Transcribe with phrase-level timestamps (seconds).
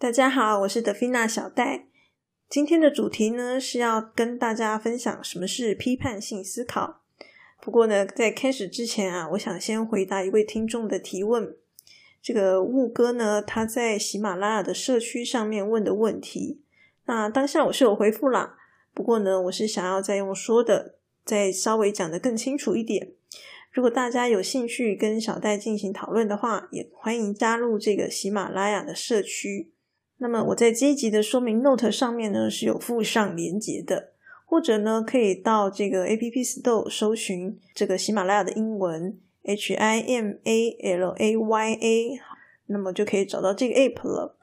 [0.00, 1.88] 大家好，我是德菲娜小戴。
[2.48, 7.02] 今天的主题呢是要跟大家分享什么是批判性思考。
[7.60, 11.52] 不过呢，在开始之前啊，我想先回答一位听众的提问。
[12.22, 16.62] 这个雾哥呢，他在喜马拉雅的社区上面问的问题，
[17.06, 18.56] 那当下我是有回复啦。
[18.94, 20.94] 不过呢，我是想要再用说的，
[21.24, 23.14] 再稍微讲的更清楚一点。
[23.72, 29.72] 如果大家有兴趣跟小戴进行讨论的话，也欢迎加入这个喜马拉雅的社区。
[30.20, 34.10] 那么我在这一集的说明 Note 上面呢是有附上连结的，
[34.44, 42.20] 或者呢可以到这个 App Store 搜寻这个喜马拉雅的英文 H I M A L A Y A，
[42.66, 44.36] 那么就可以找到这个 App 了。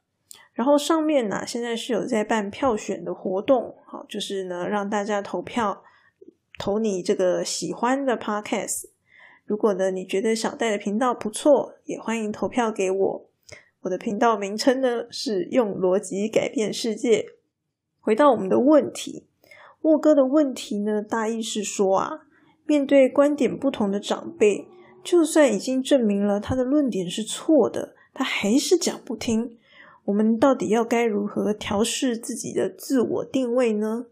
[0.53, 5.83] 然后上面呢现在是有在办票选的活动，好，就是呢让大家投票
[6.57, 8.85] 投你这个喜欢的 Podcast。
[9.43, 13.29] 如果呢你觉得小戴的频道不错，也欢迎投票给我。
[13.85, 17.27] 我的频道名称呢是用逻辑改变世界。
[17.99, 19.27] 回到我们的问题，
[19.81, 22.21] 沃哥的问题呢，大意是说啊，
[22.65, 24.67] 面对观点不同的长辈，
[25.03, 29.55] 就算已经证明了他的论点是错的，他还是讲不听。
[30.05, 34.07] 我们到底要该如何调试自己的自我定位呢？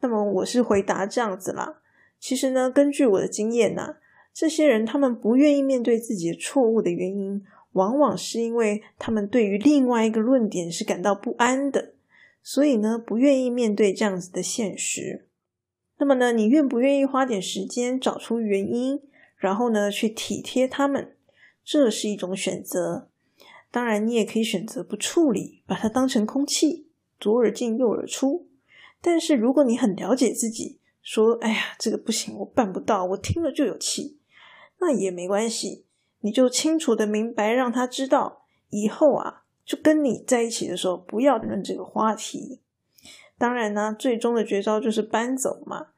[0.00, 1.80] 那么我是回答这样子啦。
[2.18, 3.96] 其实呢，根据我的经验呐，
[4.34, 7.44] 这些人他们不愿意面对自己的错误的原因。
[7.72, 11.94] 往往是因为他们对于另外一个论点是感到不安的，
[12.42, 15.26] 所以呢，不愿意面对这样子的现实。
[15.98, 19.00] 那么呢，你愿不愿意花点时间找出原因，
[19.36, 21.16] 然后呢，去体贴他们？
[21.64, 23.08] 这是一种选择。
[23.70, 26.86] 当然，你也可以选择不处理，把它当成空气，
[27.20, 28.48] 左耳进右耳出。
[29.02, 34.18] 但是，如果你很了解自己，说：“哎呀，这个不行，我办不到，我听了就有气。”
[34.80, 35.84] 那也没关系。
[36.20, 42.60] 你就清楚的明白，让他知道以后啊，就跟你在一起的时候，不要论这个话题。
[43.36, 45.88] 当然呢，最终的绝招就是搬走嘛。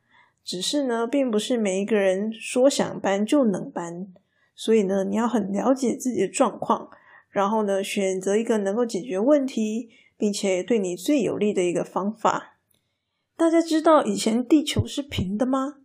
[0.42, 4.08] 只是呢，并不是每一个人说想搬就能搬，
[4.54, 6.90] 所以呢，你要很了解自己的状况，
[7.30, 12.58] 然后呢，选择一个能够解决问题，并且对你最有利的一个方法。
[13.36, 15.76] 大家知道以前地球是平的吗？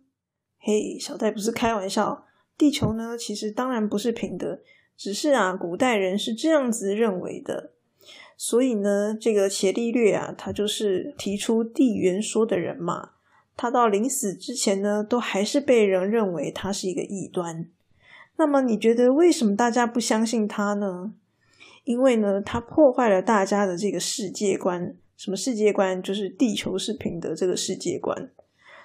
[0.58, 2.25] 嘿，小戴不是开玩笑。
[2.58, 4.60] 地球呢，其实当然不是平的，
[4.96, 7.72] 只是啊，古代人是这样子认为的。
[8.38, 13.10] 所以呢，这个伽利略啊，他就是提出地缘说的人嘛。
[13.56, 17.66] 他到临死之前呢，都还是被人认为他是一个异端。
[18.36, 21.14] 那么，你觉得为什么大家不相信他呢？
[21.84, 24.94] 因为呢，他破坏了大家的这个世界观。
[25.16, 26.02] 什么世界观？
[26.02, 28.30] 就是地球是平的这个世界观。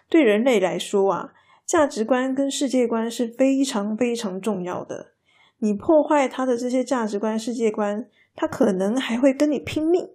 [0.10, 1.34] 对人类来说啊。
[1.66, 5.14] 价值观跟世界观是非常非常重要的。
[5.60, 10.10] 你破坏他的这些价值观、世界观，他可能还会跟你拼命。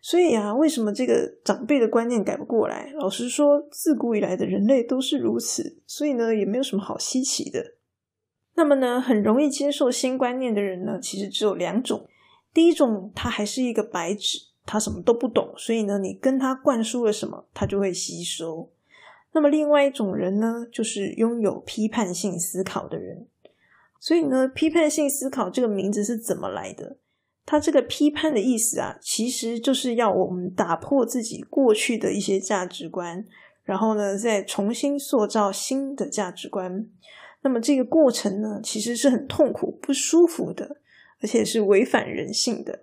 [0.00, 2.92] 所以啊，为什么这个长辈的观念改不过来？
[2.94, 7.74] 老实说，自古以来的人类都是如此，所以呢，也没有什么好稀奇的。
[8.54, 12.06] 那么呢，很容易接受新观念的人呢，其实只有两种。
[12.54, 18.70] 第一种，他还是一个白纸，他什么都不懂，所以呢，你跟他灌输了什么，他就会吸收。
[19.38, 23.28] 那么，另外一种人呢，就是拥有批判性思考的人。
[24.00, 26.96] 所以呢，批判性思考这个名字是怎么来的？
[27.46, 33.24] 它这个批判的意思啊，其实就是要我们打破自己过去的一些价值观，
[33.62, 36.88] 然后呢，再重新塑造新的价值观。
[37.42, 40.78] 那么这个过程呢，其实是很痛苦、不舒服的，
[41.22, 42.80] 而且是违反人性的。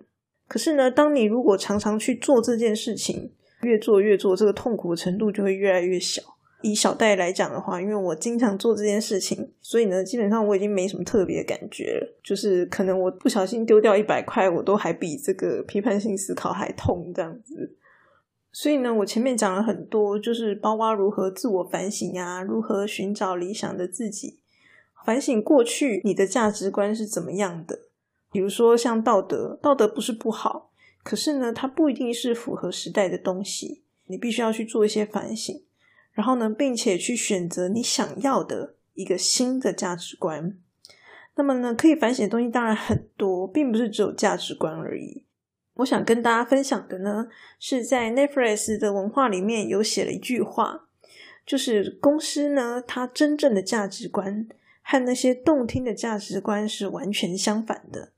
[0.48, 6.22] 可是呢，当你如果常常去做这件事情，越做越做，这个痛苦的程度就会越来越小。
[6.62, 12.18] 以小戴来讲的话，因为我经常做这件事情，所以呢，基本上我已经没什么特别感觉了。
[12.22, 17.76] 就是可能我不小心丢掉一百块，我都还比这个批判性思考还痛这样子。
[18.50, 24.40] 所以呢，我前面讲了很多，就是包括如何自我反省啊，如何寻找理想的自己，
[25.04, 27.80] 反省过去你的价值观是怎么样的。
[28.32, 30.70] 比如说像道德，道德不是不好，
[31.04, 35.62] 可是呢，它不一定是符合时代的东西，你必须要去做一些反省。
[36.16, 40.56] 然后呢，并且去选择你想要的一个新的价值观。
[41.36, 45.24] 那么呢，可以反省的东西当然很多，并不是只有价值观而已。
[45.74, 47.28] 我想跟大家分享的呢，
[47.60, 50.88] 是在 Netflix 的文化里面有写了一句话，
[51.44, 54.48] 就是公司呢，它真正的价值观
[54.80, 58.12] 和那些动听的价值观是完全相反的。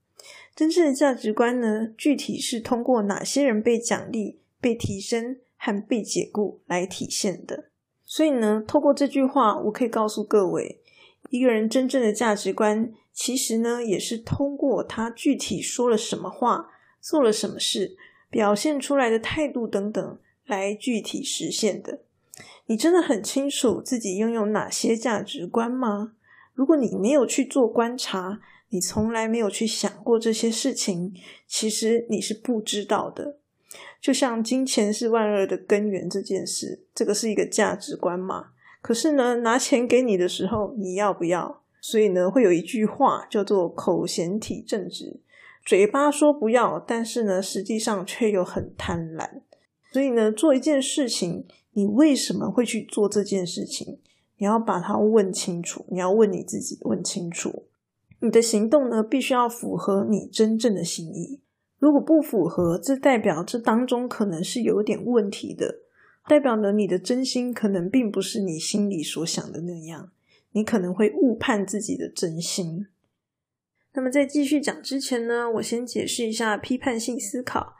[0.55, 7.71] 真正的价值观呢，具体是通过哪些人被奖励、被提升和被解雇来体现的。
[8.09, 10.81] 所以呢，透过这句话，我可以告诉各位，
[11.29, 16.71] 一个人真正的价值观，其实呢，也是通过他具体说了什么话
[17.03, 17.97] 做了什么事、
[18.31, 22.01] 表现出来的态度等等来具体实现的。
[22.67, 26.15] 你真的很清楚自己拥有哪些价值观吗？
[26.55, 28.41] 如果你没有去做观察，
[28.71, 31.15] 你从来没有去想过这些事情，
[31.47, 33.39] 其实你是不知道的。
[34.01, 38.51] 就像金钱是万恶的根源这件事，这个是一个价值观嘛？
[38.81, 41.63] 可是呢，拿钱给你的时候，你要不要？
[41.81, 45.21] 所以呢，会有一句话叫做“口嫌体正直”，
[45.65, 49.43] 嘴巴说不要，但是呢，实际上却又很贪婪。
[49.93, 53.99] 所以呢，做一件事情，你为什么会去做这件事情？
[54.37, 57.65] 你要把它问清楚，你要问你自己，问清楚。
[58.21, 61.41] 你的行动呢，必须要符合你真正的心意。
[61.79, 65.83] 如果不符合，这代表这当中可能是有点问题的，
[66.27, 70.11] 代表呢你的真心可能并不是你心里所想的那样，
[70.51, 72.89] 你可能会误判自己的真心。
[73.93, 77.77] 那么在继续讲之前呢，我先解释一下批判性思考。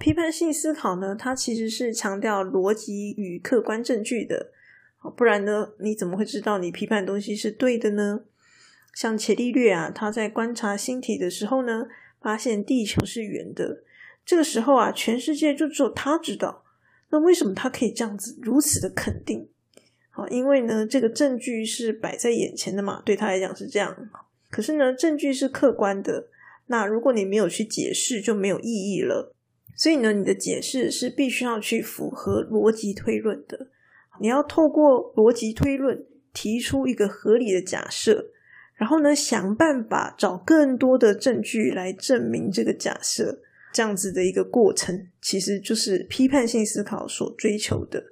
[0.00, 4.52] 批判性思考呢，它其实是强调逻辑与客观证据的。
[5.16, 8.22] 不然呢，你怎么会知道你批判东西是对的呢？
[8.94, 11.88] 像伽利略啊，他在观察星体的时候呢。
[12.24, 13.84] 发现地球是圆的，
[14.24, 16.64] 这个时候啊，全世界就只有他知道。
[17.10, 19.46] 那为什么他可以这样子如此的肯定？
[20.08, 23.94] 好，因为呢，这个证据是摆在眼前的嘛，对他来讲是这样。
[24.50, 26.28] 可是呢，证据是客观的，
[26.68, 29.34] 那如果你没有去解释，就没有意义了。
[29.76, 33.68] 所以呢，你的解释是必须要去符合逻辑推论的。
[34.18, 38.30] 你要透过逻辑推论提出一个合理的假设。
[38.76, 43.40] 然后呢，想办法找更多的证据来证明这个假设，
[43.72, 48.04] 这样子的一个过程，其实就是批判性思考所追求的。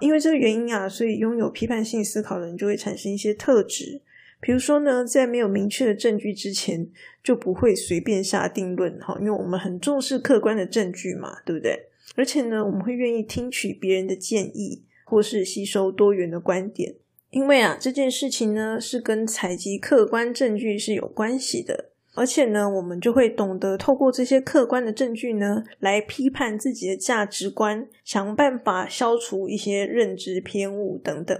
[0.00, 4.02] 因为这个原因啊，所以拥有批判性思考的人就会产生一些特质。
[4.40, 6.86] 比如说呢，在没有明确的证据之前，
[7.22, 11.88] 就不会随便下定论哈，因为我们很重视客观的证据嘛，对不对？
[12.14, 16.96] 而且呢，我们会愿意听取别人的建议，或是吸收多元的观点。
[17.34, 31.36] 因为啊，这件事情呢是跟采集客观证据是有关系的，而且呢，我们就会懂得透过这些客观的证据呢，来批判自己的价值观，想办法消除一些认知偏误等等。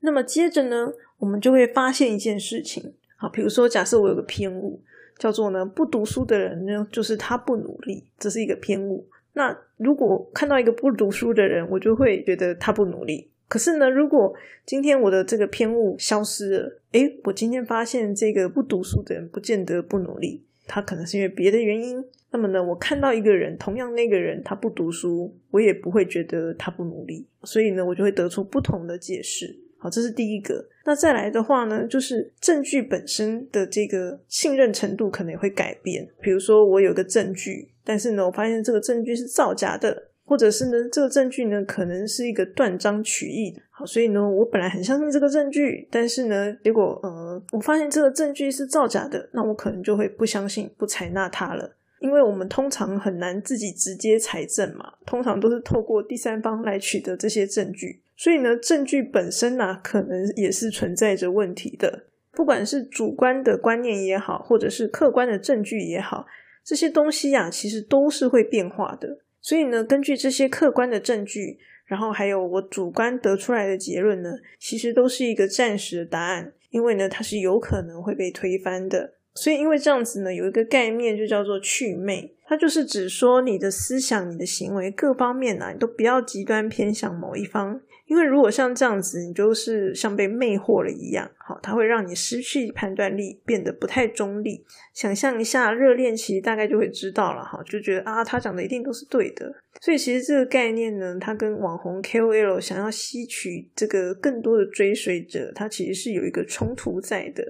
[0.00, 4.80] 那么接着呢，我们就会发现一件事情，好，比如说假设我有个偏误，
[5.18, 9.06] 叫做呢不读书的人呢，就是他不努力，这是一个偏误。
[9.34, 13.30] 那如果看到一个不读书的人，我就会觉得他不努力。
[13.48, 22.04] 可是呢，如果今天我的这个偏误消失了，诶，我今天发现这个不读书的人不见得不努力，他可能是因为别的原因。
[22.32, 29.56] 那么呢，我看到一个人，同样那个人他不读书，我也不会觉得他不努力，所以呢，我就会得出不同的解释。
[29.78, 30.66] 好，这是第一个。
[30.86, 36.08] 那再来的话呢，就是证据本身的这个信任程度可能也会改变。
[36.20, 40.10] 比如说，我有个证据，但是呢，我发现这个证据是造假的。
[40.24, 43.60] 或者是呢，这个证据呢，可能是一个断章取义的。
[43.70, 51.76] 好，所以呢，我本来很相信这个证据，但是呢，结果呃，我发现这个证据是造假的，那我可能就会不相信、不采纳它了。
[52.00, 62.04] 因为我们通常很难自己直接采证嘛，通常都是透过第三方来取得这些证据，所以呢，证据本身呢，可能也是存在着问题的。
[62.32, 66.26] 不管是主观的观念也好，或者是客观的证据也好，
[66.62, 69.18] 这些东西呀，其实都是会变化的。
[69.44, 79.16] 所以呢，根据这些客观的证据，然后还有我主观得出来的结论呢，其实都是一个暂时的答案，因为呢，它是有可能会被推翻的。
[79.34, 87.80] 所以，因为这样子呢，有一个概念就叫做祛魅，它就是指说你的思想、你的行为各方面啊，你都不要极端偏向某一方。
[88.06, 94.62] 因为如果像这样子，你就是像被魅惑了一样，好，它会让你失去判断力，变得不太中立。
[94.92, 99.50] 想象一下热恋期，大概就会知道了，哈，就觉得啊，他讲的一定都是对的。
[99.80, 107.42] 所以其实这个概念呢，它跟网红 KOL 想要吸取这个更多的追随者，它其实是有一个冲突在的。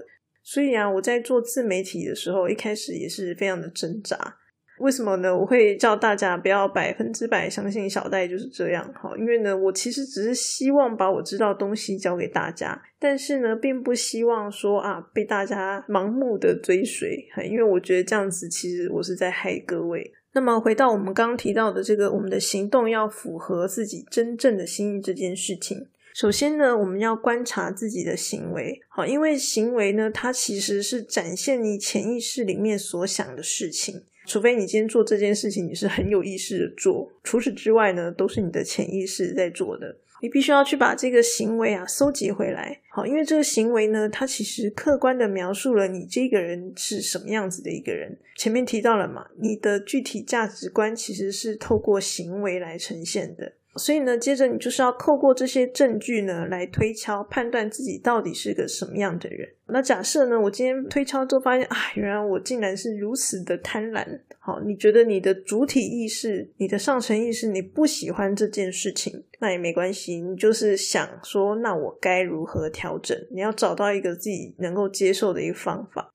[0.44, 4.36] 所以啊，我在做自媒体的时候，一开始也是非常的挣扎。
[4.80, 5.32] 为什么呢？
[5.34, 20.12] 我会叫大家不要百分之百相信小戴就是这样哈，因为呢，我其实只是希望把我知道东西教给大家，但是呢，并不希望说啊被大家盲目的追随，因为我觉得这样子其实我是在害各位。
[20.32, 34.00] 那么回到我们刚刚提到的这个，我们的行动要符合自己真正的心意这件事情，首先呢，我们要观察自己的行为，好，因为行为呢，它其实是展现你潜意识里面所想的事情。
[34.24, 39.96] 除非你今天做这件事情，你是很有意识的做，除此之外呢，都是你的潜意识在做的。
[40.22, 48.16] 你必须要去把这个行为啊收集回来，好，因为这个行为呢，它其实客观的描述了你这个人是什么样子的一个人。
[48.36, 53.54] 前面提到了嘛，你的具体价值观其实是透过行为来呈现的。
[53.76, 59.48] 所以呢，接着你就是要透过这些证据呢，来推敲判断自己到底是个什么样的人。
[59.66, 64.06] 那假设呢，我今天推敲之后发现啊，原来我竟然是如此的贪婪。
[64.38, 73.18] 好，你觉得你的主体意识、你的上层意识，你不喜欢这件事情，那也没关系，你就是想说，那我该如何调整？
[73.30, 76.13] 你要找到一个自己能够接受的一个方法。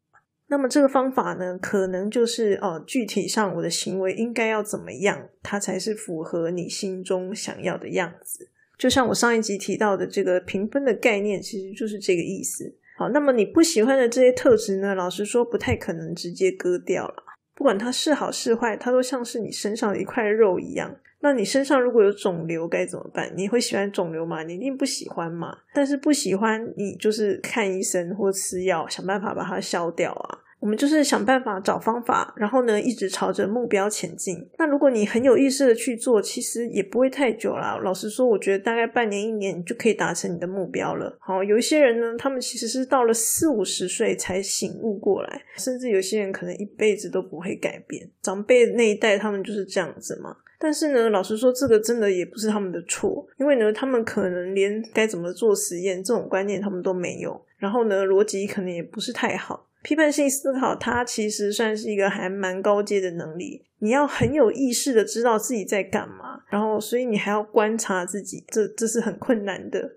[0.49, 8.49] 那么这个方法呢，可能就是哦，具体上我的行为应该要怎么样，它才是符合你心中想要的样子。
[8.77, 12.75] 就像我上一集提到的这个评分的概念，其实就是这个意思。
[12.97, 17.23] 好，那么你不喜欢的这些特质呢，老实说不太可能直接割掉了。
[17.53, 20.95] 不管它是好是坏，它都像是你身上的一块肉一样。
[21.21, 23.29] 那你身上如果有肿瘤该怎么办？
[23.35, 24.41] 你会喜欢肿瘤吗？
[24.43, 25.53] 你一定不喜欢嘛。
[25.73, 30.38] 但是不喜欢，你就是看医生或吃药，想办法把它消掉啊。
[30.59, 34.35] 我们就是想办法找方法，然后呢，一直朝着目标前进。
[34.57, 37.79] 那如果你很有意识的去做，其实也不会太久啦。
[37.81, 41.17] 老实说，我觉得大概半年一年，你就可以达成你的目标了。
[41.21, 48.09] 好，有一些人呢，他们其实是到了四五十岁才醒悟过来，甚至有些人可能一辈子都不会改变。
[48.21, 50.35] 长辈那一代他们就是这样子嘛。
[50.61, 59.68] 但是呢，老实说，这个真的也不是他们的错，因为呢，他们可能连该怎么做实验这种观念他们都没有，然后呢，逻辑可能也不是太好。
[59.89, 63.65] 批判性思考，它其实算是一个还蛮高阶的能力。
[63.79, 69.93] 你要很有意识的知道自己在干嘛，然后，所以你还要观察自己，这这是很困难的。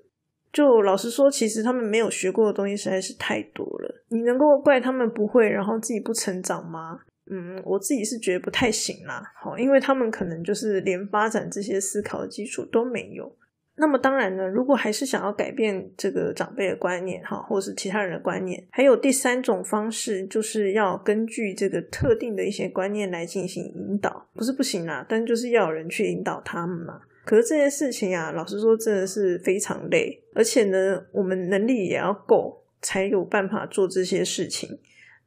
[0.51, 4.03] 就老实说，其实他们没有学过的东西实在是太多了。
[4.09, 6.99] 你能够怪他们不会，然后自己不成长吗？
[7.31, 9.23] 嗯，我自己是觉得不太行啦。
[9.43, 13.31] 好，因为他们可能就是连发展这些思考的基础都没有。
[13.83, 27.01] 那么当然呢，如果还是想要改变这个长辈的观念，哈，或者是其他人的观念，还有第三种方式，就是要根据这个特定的一些观念来进行引导，不是不行啦，但就是要有人去引导他们嘛。
[27.25, 34.79] 可是这件事情啊，老实说，真的是非常累，而且呢，我们能力也要够，才有办法做这些事情。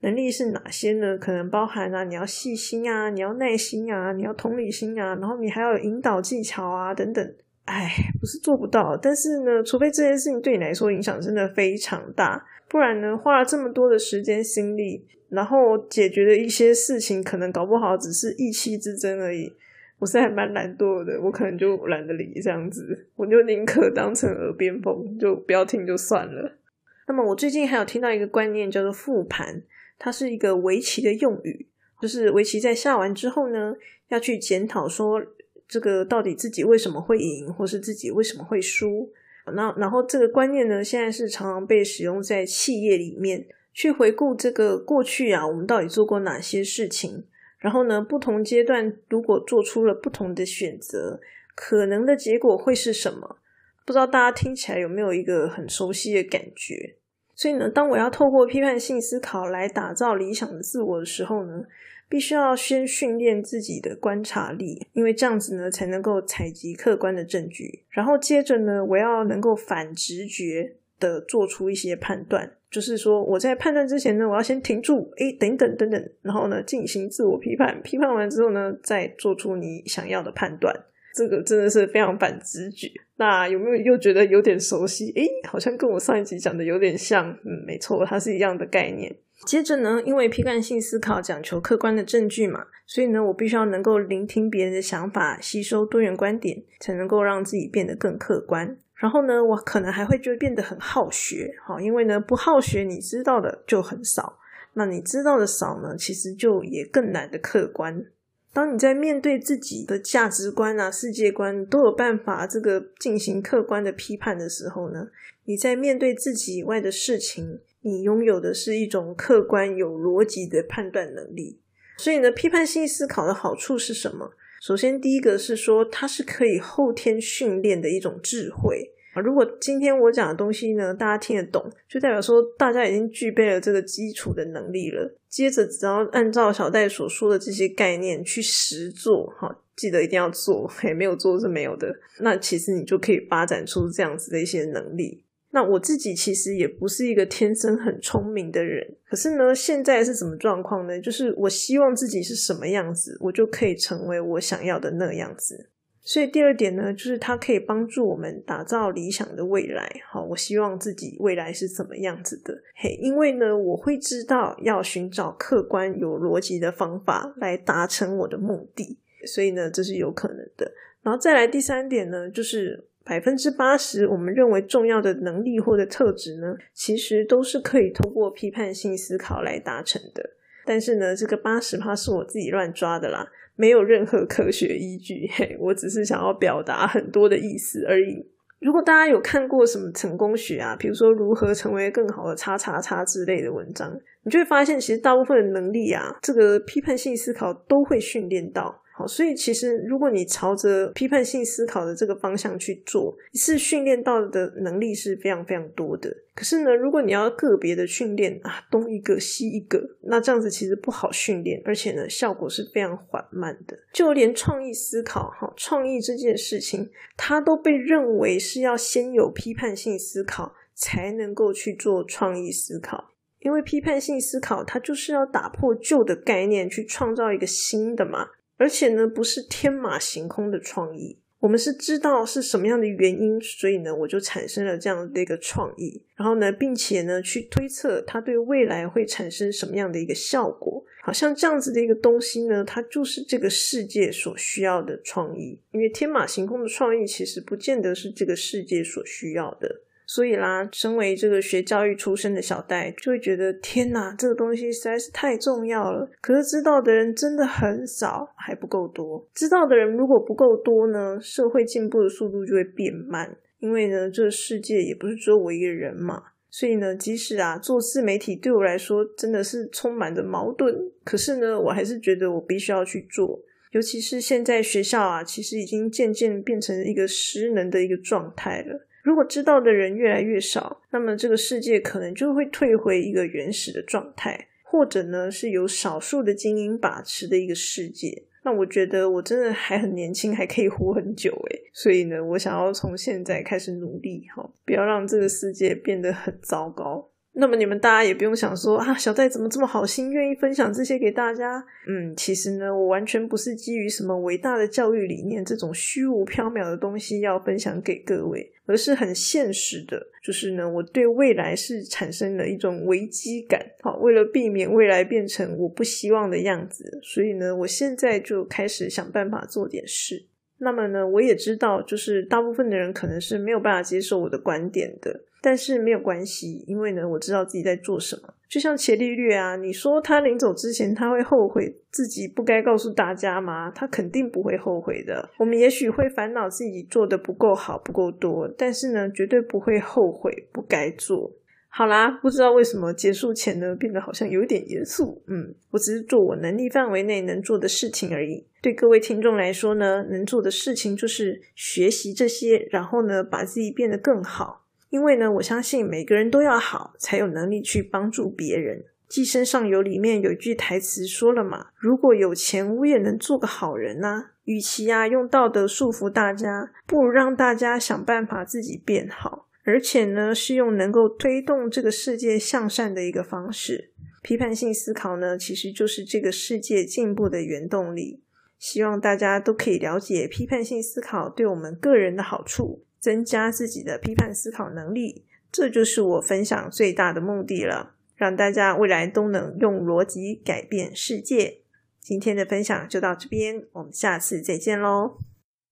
[0.02, 1.18] 能力是哪些呢？
[1.18, 7.36] 可能包含啊，你要细心啊，你要耐心啊，你要同理心啊，然后你还要有引导技巧啊，等等。
[7.66, 19.52] 哎，不是做不到，但是呢，除非这件事情对你来说影响真的非常大，不然呢，花了这么多的时间心力，然后解决的一些事情，可能搞不好只是意气之争而已。
[19.98, 26.60] 我是还蛮懒惰的，我可能就懒得理这样子，我就宁可当成耳边风，就不要听就算了。
[27.08, 29.64] 那么我最近还有听到一个观念叫做复盘，
[29.98, 31.68] 它是一个围棋的用语，
[32.00, 33.74] 就是围棋在下完之后呢，
[34.10, 35.20] 要去检讨说。
[35.68, 39.12] 这个到底自己为什么会赢，或是自己为什么会输？
[39.54, 47.26] 那然后这个观念呢，现在是常常被使用在企业里面，去回顾这个过去啊，我们到底做过哪些事情？
[47.60, 51.20] 然后呢，不同阶段如果做出了不同的选择，
[51.56, 53.38] 可能的结果会是什么？
[53.86, 56.98] 不知道大家听起来有没有一个很熟悉的感觉？
[57.36, 61.64] 所以呢，当我要透过批判性思考来打造理想的自我的时候呢？
[62.08, 67.84] 必须要先训练自己的观察力，因为这样子呢，才能够采集客观的证据。
[67.90, 77.82] 然后接着呢，我要能够反直觉的做出一些判断，就是说我在判断之前呢，我要先停住，诶，等等等等，然后呢，进行自我批判。
[77.82, 80.74] 批判完之后呢，再做出你想要的判断。
[81.16, 82.92] 这个真的是非常反直觉。
[83.16, 85.14] 那有没有又觉得有点熟悉？
[85.14, 87.32] 诶，好像跟我上一集讲的有点像。
[87.46, 89.16] 嗯，没错，它是一样的概念。
[89.46, 98.78] 接着呢，因为批判性思考讲求客观的证据嘛，所以呢，我必须要能够聆听别人的想法，吸收多元观点，才能够让自己变得更客观。
[98.96, 104.40] 然后呢，我可能还会就变得很好学，好，因为呢，不好学，你知道的就很少，
[104.74, 108.06] 那你知道的少呢，其实就也更难的客观。
[108.54, 115.10] 当你在面对自己的价值观啊、世界观都有办法这个进行客观的批判的时候呢，
[115.44, 117.60] 你在面对自己以外的事情。
[117.86, 121.60] 你拥有的是一种客观有逻辑的判断能力，
[122.00, 124.32] 所以呢，批判性思考的好处是什么？
[124.60, 129.22] 首先，第一个是说它是可以后天训练的一种智慧啊。
[129.22, 135.16] 如果今天我讲的东西呢，大家听得懂，就代表说大家已经具备了这个基础的能力了。
[135.30, 141.94] 接着，只要按照小戴所说的这些概念去实做，哈，记得一定要做， 嘿，没有做是没有的。
[142.22, 145.25] 那其实你就可以发展出这样子的一些能力。
[145.56, 151.00] 那我自己其实也不是一个天生很聪明的人，可是呢，现在是什么状况呢？
[151.00, 155.70] 就是我希望自己是什么样子，我就可以成为我想要的那样子。
[156.02, 159.90] 所以第二点呢，就是它可以帮助我们打造理想的未来。
[160.12, 162.54] 好，我希望自己未来是怎么样子的？
[162.76, 170.70] 嘿，因为呢，我会知道要寻找客观有逻辑的方法来达成我的目的，所以呢，这是有可能的。
[171.02, 180.32] 然后再来第三点呢，就是百分之八十我们认为重要的能力或者特质呢，其实都是可以通过批判性思考来达成的。
[180.66, 183.28] 但是呢，这个八十趴是我自己乱抓的啦。
[183.56, 188.28] 没有任何科学依据，嘿，我只是想要表达很多的意思而已。
[188.60, 198.82] 如果大家有看过什么成功学啊，比如说如何成为更好的叉叉叉之类的文章，你就会发现，其实大部分的能力啊，这个批判性思考都会训练到。
[198.98, 206.10] 好，所以其实如果你朝着批判性思考的这个方向去做，是训练到的能力是非常非常多的。
[206.34, 213.78] 可是呢，如果你要个别的训练啊，东一个西一个，那这样子其实不好训练，而且呢，效果是非常缓慢的。
[213.92, 228.30] 就连创意思考，哈，创意这件事情，它都被认为是要先有批判性思考才能够去做创意思考，因为批判性思考它就是要打破旧的概念，去创造一个新的嘛。
[228.58, 240.84] 而且呢，不是天马行空的创意，我们是知道是什么样的原因，所以呢，我就产生了这样的一个创意，然后呢，并且呢，去推测它对未来会产生什么样的一个效果。
[241.04, 249.82] 好像这样子的一个东西呢，它就是这个世界所需要的创意，因为天马行空的创意其实不见得是这个世界所需要的。
[250.08, 256.10] 所以啦，身为这个学教育出身的小戴，就会觉得天哪，这个东西实在是太重要了。
[256.22, 259.28] 可是知道的人真的很少，还不够多。
[259.34, 263.36] 知道的人如果不够多呢，社会进步的速度就会变慢。
[263.60, 266.22] 因为呢，这个世界也不是只有我一个人嘛。
[266.52, 273.42] 所以呢，即使啊，做自媒体对我来说真的是充满着矛盾，可是呢，我还是觉得我必须要去做。
[273.72, 278.88] 尤其是现在学校啊，其实已经渐渐变成一个失能的一个状态了。
[279.06, 288.24] 如果知道的人越来越少，那么这个世界可能就会退回一个原始的状态，或者呢是由少数的精英把持的一个世界。
[288.44, 297.08] 那我觉得我真的还很年轻，还可以活很久诶所以呢，我想要从现在开始努力，哈，不要让这个世界变得很糟糕。
[297.38, 301.62] 那么你们大家也不用想说啊，小戴怎么这么好心，愿意分享这些给大家？
[301.86, 313.60] 嗯，其实呢，我完全不是基于什么伟大的教育理念这种虚无缥缈的东西要分享给各位，而是很现实的，就是呢，我对未来是产生了一种危机感。
[313.82, 320.26] 好，为了避免未来变成我不希望的样子，所以呢，我现在就开始想办法做点事。
[320.60, 325.26] 那么呢，我也知道，就是大部分的人可能是没有办法接受我的观点的。
[325.46, 328.34] 但是没有关系，因为呢，我知道自己在做什么。
[328.50, 333.70] 就像伽利略啊，你说他临走之前他会后悔自己不该告诉大家吗？
[333.70, 335.30] 他肯定不会后悔的。
[335.38, 341.32] 我们也许会烦恼自己做的不够好、不够多，但是呢，绝对不会后悔不该做。
[341.70, 345.22] 好啦，不知道为什么结束前呢，变得好像有点严肃。
[345.28, 348.48] 嗯，我只是做我能力范围内能做的事情而已。
[348.64, 354.65] 对各位听众来说呢，能做的事情就是学习这些，然后呢，把自己变得更好。
[354.90, 358.80] 因为呢，我相信每个人都要好，才有能力去帮助别人。
[359.08, 369.48] 《寄生上游》里面有一句台词说了嘛：“如果有钱，我也能做个好人呐。”与其啊用道德束缚大家，不如让大家想办法自己变好。
[369.64, 373.92] 而且呢，是用能够推动这个世界向善的一个方式。
[374.22, 378.22] 批判性思考呢，其实就是这个世界进步的原动力。
[378.58, 382.85] 希望大家都可以了解批判性思考对我们个人的好处。
[383.06, 391.60] 增加自己的批判思考能力，这就是我分享最大的目的了，让大家未来都能用逻辑改变世界。
[392.00, 395.20] 今天的分享就到这边，我们下次再见喽。